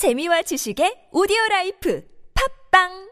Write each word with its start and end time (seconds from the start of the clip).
재미와 0.00 0.40
지식의 0.48 1.12
오디오 1.12 1.36
라이프. 1.50 2.00
팟빵 2.32 3.09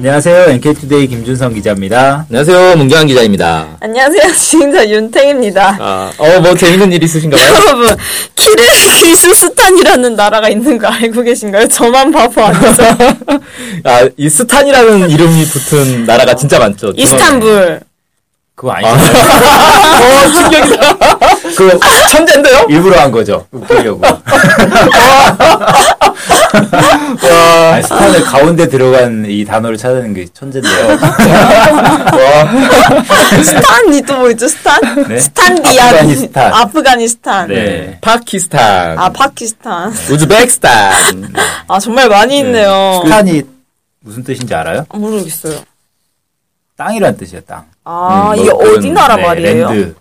안녕하세요. 0.00 0.52
NK투데이 0.52 1.08
김준성 1.08 1.52
기자입니다. 1.52 2.24
안녕하세요. 2.30 2.74
문경환 2.76 3.06
기자입니다. 3.06 3.76
안녕하세요. 3.80 4.32
지인자 4.32 4.88
윤탱입니다. 4.88 5.76
아, 5.78 6.10
어, 6.16 6.40
뭐 6.40 6.54
재밌는 6.54 6.90
일 6.90 7.02
있으신가요? 7.04 7.38
여러분, 7.44 7.94
키르기스스탄이라는 8.34 10.16
나라가 10.16 10.48
있는 10.48 10.78
거 10.78 10.86
알고 10.88 11.20
계신가요? 11.20 11.68
저만 11.68 12.12
바보 12.12 12.42
아니죠? 12.42 12.82
아, 13.84 14.08
이 14.16 14.26
스탄이라는 14.30 15.10
이름이 15.10 15.44
붙은 15.44 16.06
나라가 16.06 16.32
진짜 16.34 16.58
많죠. 16.58 16.94
이스탄불. 16.96 17.80
그거 18.54 18.72
아니죠? 18.72 18.94
어, 18.94 20.32
충격이다. 20.32 20.98
그 21.58 21.78
천재인데요? 22.10 22.66
일부러 22.70 22.98
한 23.02 23.10
거죠. 23.12 23.46
웃기려고. 23.52 24.00
아니, 26.52 27.82
스탄을 27.82 28.22
가운데 28.22 28.68
들어간 28.68 29.24
이 29.28 29.44
단어를 29.44 29.76
찾아내는 29.76 30.14
게 30.14 30.26
천재인데요. 30.32 30.98
스탄이 33.44 34.02
또 34.02 34.20
뭐 34.20 34.30
있죠? 34.30 34.48
스탄? 34.48 34.80
네? 35.08 35.18
스탄디아. 35.18 35.84
아프가니스탄. 35.88 36.52
아프가니스탄. 36.54 37.48
네. 37.48 37.98
파키스탄, 38.00 38.98
아, 38.98 39.08
파키스탄. 39.10 39.92
우즈베키스탄. 40.10 41.32
아, 41.68 41.78
정말 41.78 42.08
많이 42.08 42.38
있네요. 42.40 43.02
스탄이 43.04 43.42
무슨 44.00 44.22
뜻인지 44.24 44.52
알아요? 44.54 44.84
아, 44.88 44.96
모르겠어요. 44.98 45.60
땅이란 46.76 47.16
뜻이야, 47.16 47.40
땅. 47.46 47.64
아, 47.84 48.32
음, 48.34 48.40
이게 48.40 48.50
뭐 48.50 48.74
어디 48.76 48.90
나라 48.90 49.16
네, 49.16 49.22
말이에요? 49.22 49.68
land. 49.68 49.94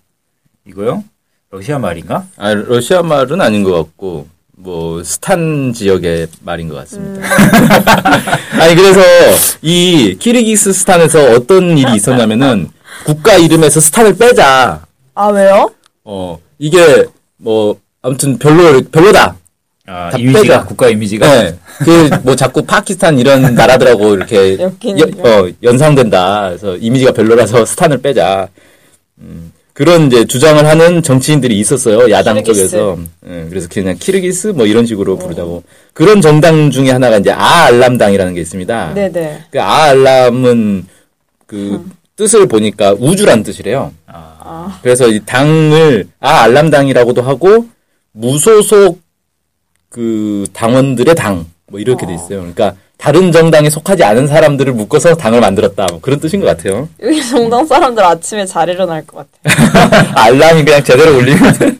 이거요? 0.66 1.04
러시아 1.52 1.80
말인가? 1.80 2.24
아, 2.38 2.54
러시아 2.54 3.02
말은 3.02 3.42
아닌 3.42 3.64
것 3.64 3.74
같고, 3.76 4.28
뭐, 4.62 5.02
스탄 5.04 5.72
지역의 5.74 6.28
말인 6.42 6.68
것 6.68 6.76
같습니다. 6.76 7.26
아니, 8.62 8.76
그래서 8.76 9.00
이 9.62 10.18
키르기스스탄에서 10.20 11.32
어떤 11.32 11.78
일이 11.78 11.96
있었냐면은, 11.96 12.70
국가 13.06 13.36
이름에서 13.38 13.80
스탄을 13.80 14.18
빼자. 14.18 14.82
아, 15.16 15.28
왜요? 15.28 15.72
어, 16.04 16.38
이게, 16.58 17.06
뭐, 17.38 17.78
아무튼 18.02 18.38
별로, 18.38 18.82
별로다. 18.92 19.38
아, 19.88 20.10
다 20.12 20.18
이미지가, 20.18 20.42
빼자. 20.42 20.64
국가 20.66 20.90
이미지가. 20.90 21.28
네. 21.42 21.58
그, 21.80 22.10
뭐, 22.24 22.36
자꾸 22.36 22.62
파키스탄 22.66 23.18
이런 23.18 23.56
나라들하고 23.56 24.14
이렇게, 24.16 24.58
여- 24.60 24.66
어, 24.66 25.50
연상된다. 25.64 26.50
그래서 26.50 26.76
이미지가 26.76 27.14
별로라서 27.14 27.66
스탄을 27.66 28.00
빼자. 28.02 28.50
음, 29.20 29.54
그런 29.80 30.08
이제 30.08 30.26
주장을 30.26 30.66
하는 30.66 31.02
정치인들이 31.02 31.58
있었어요. 31.58 32.12
야당 32.12 32.44
키르기스. 32.44 32.70
쪽에서. 32.70 32.98
예, 33.30 33.46
그래서 33.48 33.70
그냥 33.70 33.96
키르기스 33.98 34.48
뭐 34.48 34.66
이런 34.66 34.86
식으로 34.86 35.16
부르자고. 35.16 35.64
그런 35.94 36.20
정당 36.20 36.70
중에 36.70 36.92
하나가 36.92 37.18
이제 37.18 37.32
아알람당이라는 37.32 38.34
게 38.34 38.42
있습니다. 38.42 38.94
네네. 38.94 39.44
그 39.50 39.62
아알람은 39.62 40.86
그 41.46 41.86
뜻을 42.18 42.50
보니까 42.50 42.92
우주란 43.00 43.42
뜻이래요. 43.44 43.94
아, 44.06 44.82
그래서 44.84 45.08
이 45.08 45.22
당을 45.26 46.10
아알람당이라고도 46.20 47.22
하고 47.22 47.66
무소속 48.12 49.00
그 49.88 50.46
당원들의 50.52 51.16
당 51.16 51.46
뭐 51.70 51.80
이렇게 51.80 52.06
돼 52.06 52.14
있어요. 52.14 52.40
그러니까 52.40 52.76
다른 52.98 53.32
정당에 53.32 53.70
속하지 53.70 54.04
않은 54.04 54.28
사람들을 54.28 54.74
묶어서 54.74 55.16
당을 55.16 55.40
만들었다. 55.40 55.86
뭐 55.90 56.00
그런 56.02 56.20
뜻인 56.20 56.42
것 56.42 56.48
같아요. 56.48 56.90
여기 57.02 57.26
정당 57.28 57.66
사람들 57.66 58.04
아침에 58.04 58.46
잘 58.46 58.68
일어날 58.70 59.06
것 59.08 59.26
같아요. 59.42 60.12
알람이 60.16 60.66
그냥 60.66 60.84
제대로 60.84 61.16
울리면. 61.18 61.80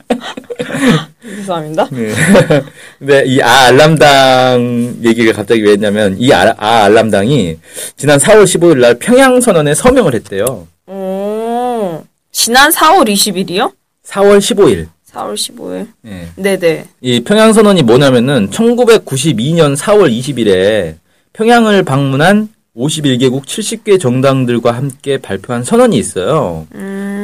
죄송합니다. 1.22 1.88
네. 1.90 2.12
근데 2.98 3.22
이 3.26 3.40
아 3.42 3.66
알람당 3.66 4.96
얘기가 5.04 5.32
갑자기 5.32 5.62
왜 5.62 5.72
했냐면 5.72 6.16
이 6.18 6.32
아, 6.32 6.54
아알람당이 6.56 7.58
지난 7.96 8.18
4월 8.18 8.44
15일 8.44 8.78
날 8.80 8.94
평양 8.98 9.40
선언에 9.40 9.74
서명을 9.74 10.14
했대요. 10.14 10.66
음, 10.88 12.00
지난 12.32 12.70
4월 12.70 13.08
20일이요? 13.08 13.72
4월 14.06 14.38
15일. 14.38 14.86
4월 15.12 15.34
15일. 15.34 15.86
예. 16.06 16.28
네네. 16.36 16.84
이 17.00 17.20
평양 17.20 17.52
선언이 17.52 17.82
뭐냐면은 17.82 18.50
1992년 18.50 19.76
4월 19.76 20.10
20일에 20.10 20.96
평양을 21.32 21.82
방문한 21.84 22.48
51개국 22.76 23.44
70개 23.44 24.00
정당들과 24.00 24.72
함께 24.72 25.18
발표한 25.18 25.64
선언이 25.64 25.96
있어요. 25.98 26.66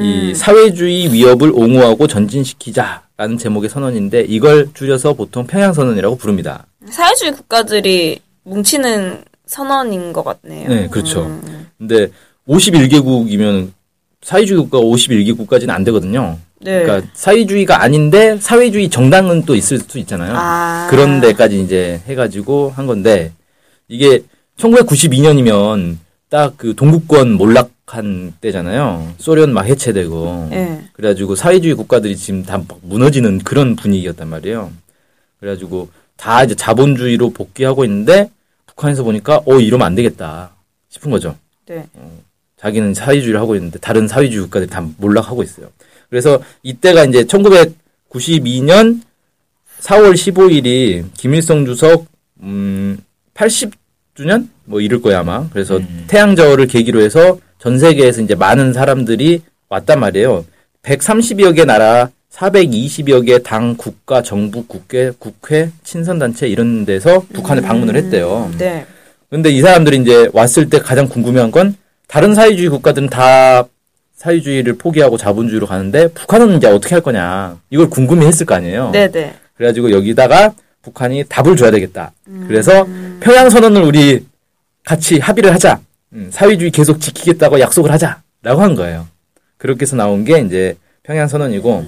이 0.02 0.34
사회주의 0.34 1.12
위협을 1.12 1.50
옹호하고 1.54 2.06
전진시키자라는 2.06 3.38
제목의 3.38 3.70
선언인데 3.70 4.22
이걸 4.22 4.68
줄여서 4.74 5.14
보통 5.14 5.46
평양 5.46 5.72
선언이라고 5.72 6.16
부릅니다. 6.16 6.66
사회주의 6.90 7.32
국가들이 7.32 8.20
뭉치는 8.42 9.22
선언인 9.46 10.12
것 10.12 10.24
같네요. 10.24 10.68
네, 10.68 10.88
그렇죠. 10.88 11.22
음, 11.22 11.66
근데 11.78 12.08
51개국이면 12.48 13.70
사회주의 14.26 14.58
국가가 14.58 14.82
51개국까지는 14.84 15.70
안 15.70 15.84
되거든요. 15.84 16.36
네. 16.58 16.82
그러니까 16.82 17.08
사회주의가 17.14 17.80
아닌데 17.80 18.36
사회주의 18.40 18.90
정당은 18.90 19.44
또 19.44 19.54
있을 19.54 19.78
수 19.78 20.00
있잖아요. 20.00 20.32
아. 20.34 20.88
그런 20.90 21.20
데까지 21.20 21.62
이제 21.62 22.00
해가지고 22.06 22.72
한 22.74 22.88
건데 22.88 23.30
이게 23.86 24.24
1992년이면 24.56 25.98
딱 26.28 26.54
그 26.56 26.74
동구권 26.74 27.34
몰락한 27.34 28.34
때잖아요. 28.40 29.14
소련 29.18 29.52
막 29.52 29.64
해체되고 29.64 30.48
네. 30.50 30.82
그래가지고 30.94 31.36
사회주의 31.36 31.74
국가들이 31.74 32.16
지금 32.16 32.42
다막 32.42 32.80
무너지는 32.82 33.38
그런 33.38 33.76
분위기였단 33.76 34.26
말이에요. 34.26 34.72
그래가지고 35.38 35.88
다 36.16 36.42
이제 36.42 36.56
자본주의로 36.56 37.30
복귀하고 37.30 37.84
있는데 37.84 38.28
북한에서 38.66 39.04
보니까 39.04 39.40
어 39.46 39.60
이러면 39.60 39.86
안 39.86 39.94
되겠다 39.94 40.50
싶은 40.88 41.12
거죠. 41.12 41.36
네. 41.66 41.86
자기는 42.56 42.94
사회주의를 42.94 43.40
하고 43.40 43.54
있는데 43.54 43.78
다른 43.78 44.08
사회주의 44.08 44.42
국가들이 44.42 44.70
다 44.70 44.86
몰락하고 44.96 45.42
있어요. 45.42 45.68
그래서 46.08 46.40
이때가 46.62 47.04
이제 47.04 47.24
1992년 47.24 49.00
4월 49.80 50.14
15일이 50.14 51.04
김일성 51.14 51.66
주석 51.66 52.06
음 52.40 52.98
80주년 53.34 54.48
뭐 54.64 54.80
이럴 54.80 55.02
거야 55.02 55.20
아마. 55.20 55.48
그래서 55.50 55.80
태양절을 56.06 56.66
계기로 56.66 57.02
해서 57.02 57.38
전 57.58 57.78
세계에서 57.78 58.22
이제 58.22 58.34
많은 58.34 58.72
사람들이 58.72 59.42
왔단 59.68 60.00
말이에요. 60.00 60.44
130여 60.82 61.54
개 61.54 61.64
나라 61.64 62.10
420여 62.30 63.26
개 63.26 63.42
당, 63.42 63.76
국가, 63.76 64.22
정부, 64.22 64.66
국회, 64.66 65.10
국회, 65.18 65.70
친선단체 65.84 66.48
이런 66.48 66.84
데서 66.84 67.24
북한을 67.32 67.62
방문을 67.62 67.96
했대요. 67.96 68.50
네. 68.58 68.86
근데 69.30 69.50
이 69.50 69.60
사람들이 69.60 69.98
이제 69.98 70.28
왔을 70.32 70.68
때 70.68 70.78
가장 70.78 71.08
궁금해한 71.08 71.50
건 71.50 71.76
다른 72.06 72.34
사회주의 72.34 72.68
국가들은 72.68 73.08
다 73.08 73.64
사회주의를 74.14 74.74
포기하고 74.78 75.16
자본주의로 75.16 75.66
가는데 75.66 76.08
북한은 76.08 76.56
이제 76.56 76.66
어떻게 76.66 76.94
할 76.94 77.02
거냐 77.02 77.58
이걸 77.70 77.90
궁금해 77.90 78.26
했을 78.26 78.46
거 78.46 78.54
아니에요. 78.54 78.90
네네. 78.90 79.34
그래가지고 79.56 79.90
여기다가 79.90 80.54
북한이 80.82 81.24
답을 81.28 81.56
줘야 81.56 81.70
되겠다. 81.70 82.12
그래서 82.46 82.86
평양 83.20 83.50
선언을 83.50 83.82
우리 83.82 84.24
같이 84.84 85.18
합의를 85.18 85.52
하자. 85.52 85.80
음, 86.12 86.28
사회주의 86.30 86.70
계속 86.70 87.00
지키겠다고 87.00 87.58
약속을 87.60 87.90
하자라고 87.90 88.62
한 88.62 88.74
거예요. 88.74 89.06
그렇게 89.58 89.82
해서 89.82 89.96
나온 89.96 90.24
게 90.24 90.38
이제 90.40 90.76
평양 91.02 91.26
선언이고 91.26 91.86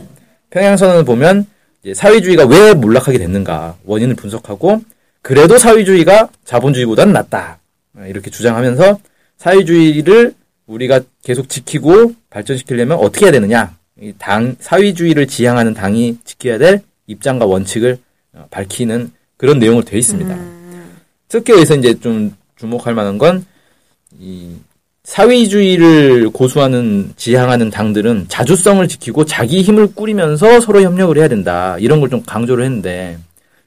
평양 0.50 0.76
선언을 0.76 1.04
보면 1.04 1.46
이제 1.82 1.94
사회주의가 1.94 2.46
왜 2.46 2.74
몰락하게 2.74 3.18
됐는가 3.18 3.76
원인을 3.84 4.16
분석하고 4.16 4.82
그래도 5.22 5.58
사회주의가 5.58 6.28
자본주의보다는 6.44 7.12
낫다 7.12 7.58
아, 7.96 8.06
이렇게 8.06 8.30
주장하면서 8.30 8.98
사회주의를 9.38 10.34
우리가 10.66 11.00
계속 11.24 11.48
지키고 11.48 12.14
발전시키려면 12.30 12.98
어떻게 12.98 13.26
해야 13.26 13.32
되느냐 13.32 13.74
이당 14.00 14.56
사회주의를 14.60 15.26
지향하는 15.26 15.74
당이 15.74 16.18
지켜야 16.24 16.58
될 16.58 16.82
입장과 17.06 17.46
원칙을 17.46 17.98
어, 18.34 18.46
밝히는 18.50 19.10
그런 19.36 19.58
내용으로 19.58 19.84
되어 19.84 19.98
있습니다. 19.98 20.36
특히 21.28 21.52
여기서 21.54 21.76
이제 21.76 21.98
좀 22.00 22.34
주목할 22.56 22.94
만한 22.94 23.18
건 23.18 23.44
이 24.18 24.54
사회주의를 25.04 26.30
고수하는 26.30 27.12
지향하는 27.16 27.70
당들은 27.70 28.26
자주성을 28.28 28.86
지키고 28.88 29.24
자기 29.26 29.62
힘을 29.62 29.94
꾸리면서 29.94 30.60
서로 30.60 30.82
협력을 30.82 31.16
해야 31.16 31.28
된다 31.28 31.76
이런 31.78 32.00
걸 32.00 32.08
좀 32.10 32.22
강조를 32.22 32.64
했는데 32.64 33.18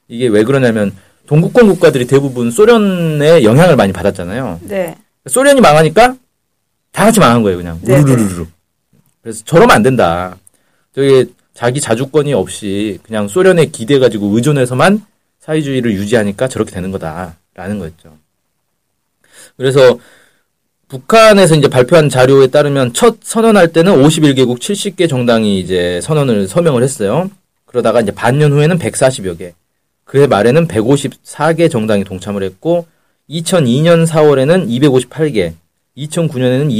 이게 0.08 0.26
왜 0.28 0.42
그러냐면 0.44 0.92
동구권 1.26 1.68
국가들이 1.68 2.06
대부분 2.06 2.50
소련의 2.50 3.44
영향을 3.44 3.76
많이 3.76 3.92
받았잖아요. 3.92 4.60
네. 4.62 4.96
소련이 5.28 5.60
망하니까 5.60 6.16
다 6.90 7.04
같이 7.04 7.20
망한 7.20 7.42
거예요, 7.42 7.58
그냥. 7.58 7.80
네네. 7.82 8.02
우르르르르. 8.02 8.46
그래서 9.22 9.42
저러면 9.44 9.76
안 9.76 9.82
된다. 9.82 10.36
저게 10.94 11.26
자기 11.54 11.80
자주권이 11.80 12.34
없이 12.34 12.98
그냥 13.02 13.28
소련에 13.28 13.66
기대 13.66 13.98
가지고 13.98 14.26
의존해서만 14.34 15.04
사회주의를 15.40 15.92
유지하니까 15.92 16.48
저렇게 16.48 16.70
되는 16.72 16.90
거다라는 16.90 17.78
거였죠. 17.78 18.16
그래서 19.56 19.98
북한에서 20.88 21.54
이제 21.54 21.68
발표한 21.68 22.08
자료에 22.08 22.48
따르면 22.48 22.92
첫 22.92 23.16
선언할 23.22 23.72
때는 23.72 23.94
51개국 24.02 24.58
70개 24.58 25.08
정당이 25.08 25.58
이제 25.58 26.00
선언을 26.02 26.48
서명을 26.48 26.82
했어요. 26.82 27.30
그러다가 27.64 28.00
이제 28.02 28.12
반년 28.12 28.52
후에는 28.52 28.78
140여 28.78 29.38
개, 29.38 29.54
그해 30.04 30.26
말에는 30.26 30.68
154개 30.68 31.70
정당이 31.70 32.04
동참을 32.04 32.42
했고 32.42 32.86
2002년 33.32 34.06
4월에는 34.06 34.68
258개, 34.68 35.54
2009년에는 35.96 36.70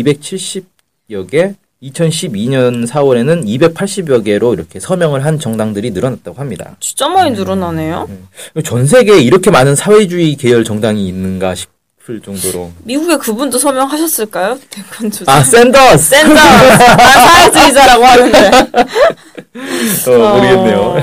270여 1.11 1.31
개, 1.31 1.55
2012년 1.83 2.87
4월에는 2.87 3.45
280여 3.45 4.25
개로 4.25 4.55
이렇게 4.55 4.79
서명을 4.79 5.25
한 5.25 5.39
정당들이 5.39 5.91
늘어났다고 5.91 6.39
합니다. 6.39 6.77
진짜 6.79 7.09
많이 7.09 7.31
늘어나네요. 7.33 8.09
전 8.65 8.87
세계에 8.87 9.21
이렇게 9.21 9.51
많은 9.51 9.75
사회주의 9.75 10.37
계열 10.37 10.63
정당이 10.63 11.09
있는가 11.09 11.55
싶을 11.55 12.21
정도로. 12.21 12.71
미국에 12.85 13.17
그분도 13.17 13.59
서명하셨을까요? 13.59 14.59
대권 14.71 15.11
주자. 15.11 15.33
아, 15.33 15.43
샌더스! 15.43 16.11
샌더! 16.11 16.35
난 16.35 17.21
사회주의자라고 17.51 18.05
하는데. 18.05 18.51
어, 20.07 20.35
모르겠네요. 20.35 20.97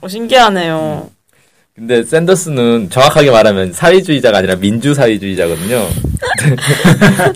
어, 0.00 0.08
신기하네요. 0.08 1.10
근데 1.76 2.04
샌더스는 2.04 2.88
정확하게 2.88 3.32
말하면 3.32 3.72
사회주의자가 3.72 4.38
아니라 4.38 4.54
민주사회주의자거든요. 4.54 5.88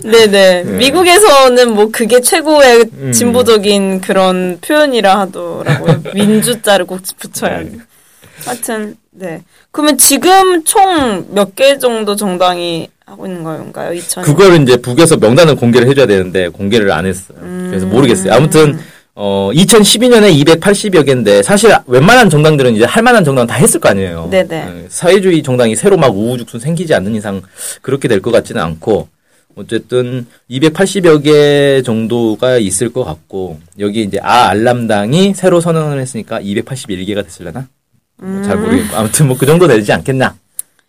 네네. 0.01 0.63
미국에서는 0.79 1.73
뭐 1.73 1.89
그게 1.91 2.21
최고의 2.21 2.85
음. 2.99 3.11
진보적인 3.11 3.99
그런 3.99 4.57
표현이라 4.61 5.19
하더라고요. 5.19 6.03
민주자를 6.15 6.85
꼭 6.85 7.01
붙여야 7.19 7.59
네. 7.63 7.65
돼. 7.65 7.77
하여튼, 8.45 8.95
네. 9.11 9.41
그러면 9.71 9.97
지금 9.97 10.63
총 10.63 11.25
몇 11.33 11.53
개 11.55 11.77
정도 11.77 12.15
정당이 12.15 12.87
하고 13.05 13.25
있는 13.25 13.43
건가요? 13.43 13.91
2000. 13.91 14.23
그걸 14.23 14.61
이제 14.61 14.77
북에서 14.77 15.17
명단을 15.17 15.57
공개를 15.57 15.89
해줘야 15.89 16.05
되는데 16.05 16.47
공개를 16.47 16.89
안 16.93 17.05
했어요. 17.05 17.37
그래서 17.41 17.85
모르겠어요. 17.87 18.31
아무튼 18.33 18.79
어 19.15 19.49
2012년에 19.53 20.33
280여 20.45 21.05
개인데 21.05 21.43
사실 21.43 21.71
웬만한 21.87 22.29
정당들은 22.29 22.75
이제 22.75 22.85
할 22.85 23.03
만한 23.03 23.23
정당 23.25 23.45
다 23.47 23.55
했을 23.55 23.79
거 23.79 23.89
아니에요. 23.89 24.27
네네. 24.31 24.63
어, 24.63 24.85
사회주의 24.89 25.43
정당이 25.43 25.75
새로 25.75 25.97
막 25.97 26.15
우후죽순 26.15 26.59
생기지 26.59 26.93
않는 26.93 27.15
이상 27.15 27.41
그렇게 27.81 28.07
될 28.07 28.21
것 28.21 28.31
같지는 28.31 28.61
않고 28.61 29.09
어쨌든 29.55 30.25
280여 30.49 31.21
개 31.23 31.81
정도가 31.83 32.59
있을 32.59 32.93
것 32.93 33.03
같고 33.03 33.59
여기 33.79 34.03
이제 34.03 34.19
아 34.21 34.47
알람당이 34.49 35.33
새로 35.33 35.59
선언을 35.59 35.99
했으니까 35.99 36.39
281개가 36.41 37.23
됐을려나? 37.25 37.67
뭐잘 38.21 38.57
모르겠고 38.57 38.95
아무튼 38.95 39.27
뭐 39.27 39.37
그 39.37 39.45
정도 39.45 39.67
되지 39.67 39.91
않겠나 39.91 40.35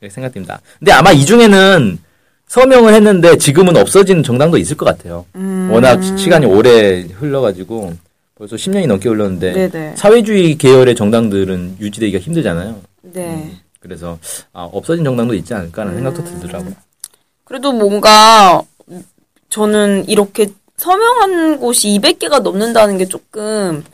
생각됩니다. 0.09 0.61
근데 0.79 0.93
아마 0.93 1.11
이 1.11 1.25
중에는 1.25 1.99
서명을 2.47 2.95
했는데 2.95 3.37
지금은 3.39 3.77
없어진 3.77 4.23
정당도 4.23 4.57
있을 4.59 4.77
것 4.77 4.85
같아요. 4.87 5.25
워낙 5.71 6.01
시- 6.03 6.17
시간이 6.19 6.47
오래 6.47 7.03
흘러가지고 7.03 7.93
벌써 8.41 8.57
10년이 8.57 8.87
넘게 8.87 9.11
흘렀는데 9.11 9.53
네네. 9.53 9.97
사회주의 9.97 10.57
계열의 10.57 10.95
정당들은 10.95 11.77
유지되기가 11.79 12.21
힘들잖아요. 12.21 12.81
네. 13.03 13.51
그래서 13.81 14.19
아, 14.55 14.63
없어진 14.63 15.05
정당도 15.05 15.35
있지 15.35 15.53
않을까라는 15.53 15.97
생각도 15.97 16.25
들더라고요. 16.25 16.73
그래도 17.45 17.71
뭔가 17.73 18.63
저는 19.51 20.09
이렇게 20.09 20.49
서명한 20.79 21.61
곳이 21.61 21.99
200개가 22.01 22.41
넘는다는 22.41 22.97
게 22.97 23.05
조금 23.05 23.85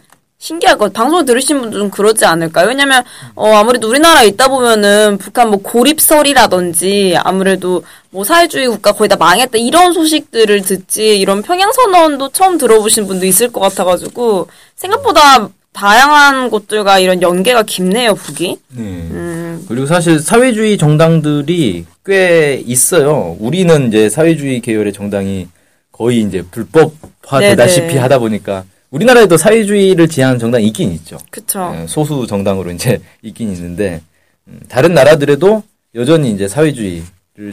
신기할 0.47 0.79
것 0.79 0.87
같아요. 0.87 1.03
방송을 1.03 1.25
들으신 1.25 1.61
분도 1.61 1.79
좀 1.79 1.91
그러지 1.91 2.25
않을까요? 2.25 2.69
왜냐면, 2.69 3.03
어, 3.35 3.53
아무래도 3.55 3.89
우리나라에 3.89 4.27
있다 4.29 4.47
보면은 4.47 5.19
북한 5.19 5.51
뭐 5.51 5.61
고립설이라든지 5.61 7.17
아무래도 7.19 7.83
뭐 8.11 8.23
사회주의 8.23 8.69
국가 8.69 8.93
거의 8.93 9.09
다 9.09 9.17
망했다 9.17 9.59
이런 9.59 9.93
소식들을 9.93 10.63
듣지 10.63 11.19
이런 11.19 11.43
평양 11.43 11.73
선언도 11.73 12.29
처음 12.29 12.59
들어보신 12.59 13.09
분도 13.09 13.27
있을 13.27 13.51
것 13.51 13.61
같아 13.61 13.85
가지고 13.85 14.47
생각보다 14.77 15.49
다양한 15.73 16.49
곳들과 16.49 17.01
이런 17.01 17.21
연계가 17.23 17.65
깊네요, 17.65 18.15
북이. 18.15 18.57
음, 18.77 19.65
그리고 19.69 19.87
사실 19.87 20.21
사회주의 20.21 20.79
정당들이 20.79 21.87
꽤 22.07 22.63
있어요. 22.65 23.37
우리는 23.41 23.89
이제 23.89 24.09
사회주의 24.09 24.61
계열의 24.61 24.93
정당이 24.93 25.49
거의 25.91 26.21
이제 26.21 26.45
불법화되다시피 26.51 27.89
네네. 27.89 27.99
하다 27.99 28.21
보니까 28.21 28.65
우리나라에도 28.91 29.37
사회주의를 29.37 30.09
지향하는 30.09 30.39
정당이 30.39 30.67
있긴 30.69 30.93
있죠. 30.93 31.19
그쵸. 31.31 31.75
예, 31.77 31.87
소수 31.87 32.27
정당으로 32.27 32.71
이제 32.71 33.01
있긴 33.23 33.53
있는데 33.53 34.01
음, 34.49 34.61
다른 34.69 34.95
나라들에도 34.95 35.63
여전히 35.95 36.31
이제 36.31 36.47
사회주의를 36.47 37.03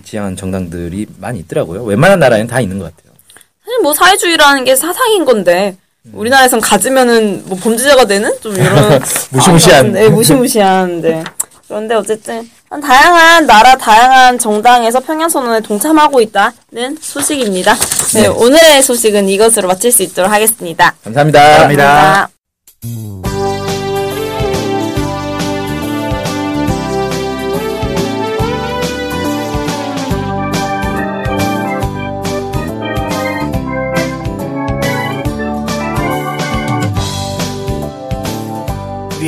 지향하는 0.04 0.38
정당들이 0.38 1.08
많이 1.18 1.40
있더라고요. 1.40 1.84
웬만한 1.84 2.20
나라에는 2.20 2.48
다 2.48 2.60
있는 2.62 2.78
것 2.80 2.86
같아요. 2.96 3.14
사실 3.64 3.80
뭐 3.82 3.94
사회주의라는 3.94 4.64
게 4.64 4.76
사상인 4.76 5.26
건데 5.26 5.76
우리나라에선 6.12 6.60
가지면은 6.60 7.44
뭐 7.46 7.58
범죄자가 7.58 8.06
되는 8.06 8.32
좀 8.42 8.56
이런 8.56 9.02
무시무시한. 9.32 9.92
네, 9.94 10.10
무시무시한데 10.10 11.24
그런데 11.68 11.96
어쨌든 11.96 12.36
한 12.40 12.50
다양한 12.82 13.46
나라 13.46 13.76
다양한 13.76 14.40
정당에서 14.40 15.00
평양 15.00 15.30
선언에 15.30 15.62
동참하고 15.62 16.22
있다는 16.22 16.98
소식입니다. 17.00 17.76
네, 18.14 18.28
오늘의 18.28 18.82
소식은 18.84 19.30
이것으로 19.30 19.68
마칠 19.68 19.92
수 19.92 20.04
있도록 20.04 20.32
하겠습니다. 20.32 20.96
감사합니다. 21.04 21.40
감사합니다. 21.40 22.30
감사합니다. 22.82 23.33